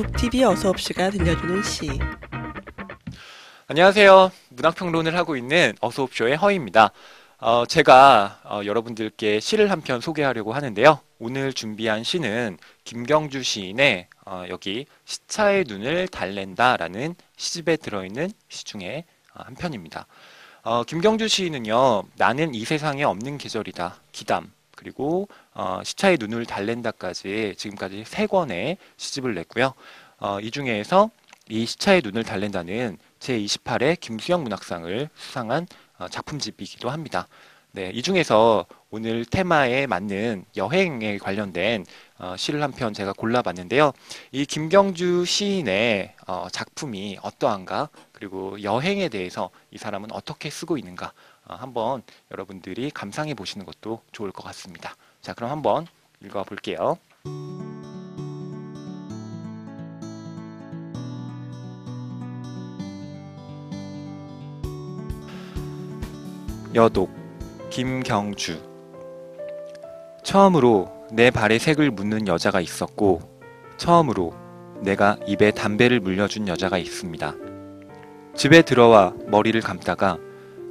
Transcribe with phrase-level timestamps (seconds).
[0.00, 1.90] 북TV 어서옵시가 들려주는 시.
[3.66, 4.32] 안녕하세요.
[4.48, 6.92] 문학평론을 하고 있는 어서옵쇼의 허입니다.
[7.38, 11.00] 어, 제가 어, 여러분들께 시를 한 편 소개하려고 하는데요.
[11.18, 19.04] 오늘 준비한 시는 김경주 시인의 어, 여기 시차의 눈을 달랜다라는 시집에 들어있는 시 중에
[19.34, 20.06] 어, 한 편입니다.
[20.62, 23.96] 어, 김경주 시인은요, 나는 이 세상에 없는 계절이다.
[24.12, 24.50] 기담.
[24.80, 29.74] 그리고 어, 시차의 눈을 달랜다까지 지금까지 세 권의 시집을 냈고요.
[30.18, 31.10] 어, 이 중에서
[31.50, 35.66] 이 시차의 눈을 달랜다는 제28회 김수영 문학상을 수상한
[35.98, 37.28] 어, 작품집이기도 합니다.
[37.72, 41.86] 네, 이 중에서 오늘 테마에 맞는 여행에 관련된
[42.18, 43.92] 어, 시를 한 편 제가 골라봤는데요.
[44.32, 51.12] 이 김경주 시인의 어, 작품이 어떠한가, 그리고 여행에 대해서 이 사람은 어떻게 쓰고 있는가,
[51.46, 54.96] 어, 한번 여러분들이 감상해 보시는 것도 좋을 것 같습니다.
[55.20, 55.86] 자, 그럼 한번
[56.24, 56.98] 읽어 볼게요.
[66.74, 67.10] 여독
[67.70, 68.69] 김경주
[70.30, 73.20] 처음으로 내 발에 색을 묻는 여자가 있었고
[73.78, 74.32] 처음으로
[74.80, 77.34] 내가 입에 담배를 물려준 여자가 있습니다.
[78.36, 80.18] 집에 들어와 머리를 감다가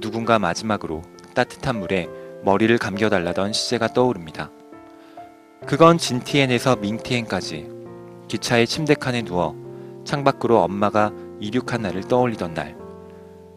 [0.00, 1.02] 누군가 마지막으로
[1.34, 2.08] 따뜻한 물에
[2.42, 4.50] 머리를 감겨달라던 시제가 떠오릅니다.
[5.66, 7.68] 그건 진티엔에서 민티엔까지
[8.28, 9.54] 기차의 침대칸에 누워
[10.04, 12.74] 창밖으로 엄마가 이륙한 날을 떠올리던 날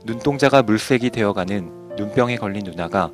[0.03, 3.11] 눈동자가 물색이 되어가는 눈병에 걸린 누나가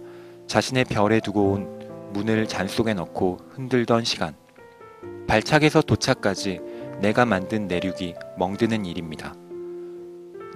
[0.48, 1.81] 자신의 별에 두고 온
[2.14, 4.36] 문을 잔 속에 넣고 흔들던 시간.
[5.28, 6.60] 발착에서 도착까지
[7.00, 9.34] 내가 만든 내륙이 멍드는 일입니다.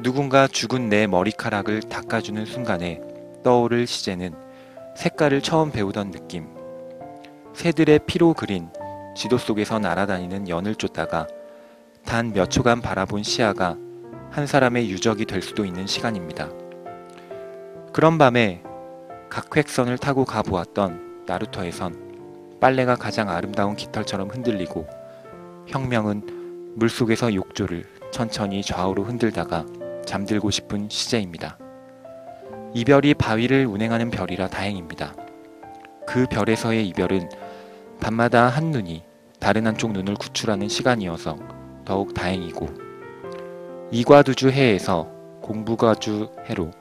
[0.01, 3.01] 누군가 죽은 내 머리카락을 닦아주는 순간에
[3.43, 4.33] 떠오를 시제는
[4.97, 6.47] 색깔을 처음 배우던 느낌.
[7.53, 8.69] 새들의 피로 그린
[9.15, 11.27] 지도 속에서 날아다니는 연을 쫓다가
[12.05, 13.77] 단 몇 초간 바라본 시야가
[14.29, 16.49] 한 사람의 유적이 될 수도 있는 시간입니다.
[17.93, 18.61] 그런 밤에
[19.29, 24.87] 각획선을 타고 가보았던 나루터에선 빨래가 가장 아름다운 깃털처럼 흔들리고
[25.67, 29.65] 혁명은 물속에서 욕조를 천천히 좌우로 흔들다가
[30.05, 31.57] 잠들고 싶은 시제입니다.
[32.73, 35.15] 이별이 바위를 운행하는 별이라 다행입니다.
[36.05, 37.29] 그 별에서의 이별은
[37.99, 39.03] 밤마다 한 눈이
[39.39, 41.37] 다른 한쪽 눈을 구출하는 시간이어서
[41.85, 42.67] 더욱 다행이고
[43.91, 45.07] 이과두주 해에서
[45.41, 46.71] 공부가주 해로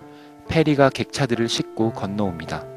[0.48, 2.73] 페리가 객차들을 싣고 건너옵니다.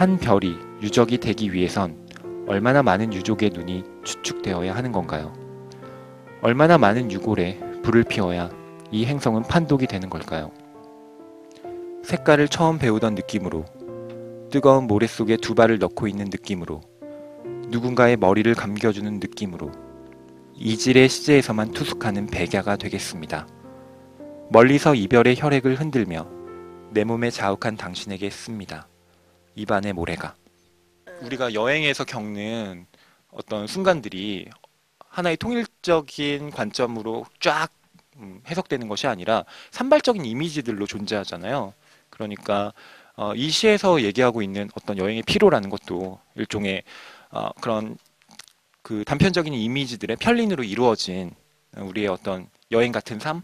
[0.00, 2.08] 한 별이 유적이 되기 위해선
[2.48, 5.34] 얼마나 많은 유족의 눈이 추측되어야 하는 건가요?
[6.40, 8.48] 얼마나 많은 유골에 불을 피워야
[8.90, 10.52] 이 행성은 판독이 되는 걸까요?
[12.02, 13.66] 색깔을 처음 배우던 느낌으로
[14.50, 16.80] 뜨거운 모래 속에 두 발을 넣고 있는 느낌으로
[17.68, 19.70] 누군가의 머리를 감겨주는 느낌으로
[20.54, 23.46] 이질의 시제에서만 투숙하는 백야가 되겠습니다.
[24.48, 26.26] 멀리서 이별의 혈액을 흔들며
[26.88, 28.89] 내 몸에 자욱한 당신에게 씁니다.
[29.54, 30.34] 입안의 모래가.
[31.22, 32.86] 우리가 여행에서 겪는
[33.30, 34.48] 어떤 순간들이
[35.08, 37.68] 하나의 통일적인 관점으로 쫙
[38.16, 41.74] 음, 해석되는 것이 아니라 산발적인 이미지들로 존재하잖아요.
[42.10, 42.72] 그러니까
[43.16, 46.82] 어, 이 시에서 얘기하고 있는 어떤 여행의 피로라는 것도 일종의
[47.30, 47.98] 어, 그런
[48.82, 51.32] 그 단편적인 이미지들의 편린으로 이루어진
[51.76, 53.42] 우리의 어떤 여행 같은 삶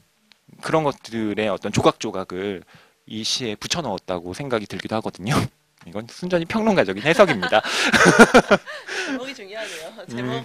[0.63, 2.63] 그런 것들의 어떤 조각조각을
[3.07, 5.35] 이 시에 붙여 넣었다고 생각이 들기도 하거든요.
[5.87, 7.63] 이건 순전히 평론가적인 해석입니다.
[9.07, 10.07] 제목이 중요하네요.
[10.09, 10.45] 제목을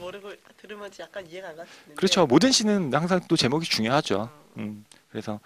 [0.00, 1.94] 모르고 들으면 약간 이해가 안 갔는데.
[1.94, 2.26] 그렇죠.
[2.26, 4.30] 모든 시는 항상 또 제목이 중요하죠.
[4.58, 5.40] 음, 그래서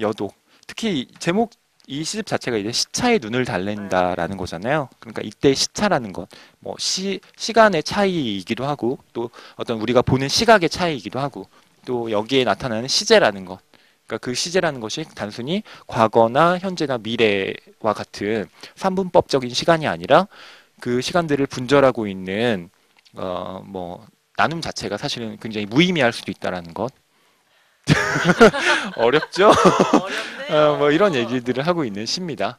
[0.00, 0.34] 여독
[0.66, 1.50] 특히 이 제목
[1.86, 4.88] 이 시집 자체가 이제 시차의 눈을 달랜다라는 거잖아요.
[5.00, 11.20] 그러니까 이때 시차라는 것, 뭐 시, 시간의 차이이기도 하고, 또 어떤 우리가 보는 시각의 차이이기도
[11.20, 11.46] 하고,
[11.84, 13.60] 또 여기에 나타나는 시제라는 것.
[14.06, 20.28] 그러니까 그 시제라는 것이 단순히 과거나 현재나 미래와 같은 삼분법적인 시간이 아니라
[20.80, 22.70] 그 시간들을 분절하고 있는,
[23.14, 24.06] 어, 뭐,
[24.36, 26.92] 나눔 자체가 사실은 굉장히 무의미할 수도 있다라는 것.
[28.96, 29.52] 어렵죠?
[29.52, 30.72] 어렵네요.
[30.72, 32.58] 어, 뭐 이런 얘기들을 하고 있는 시입니다.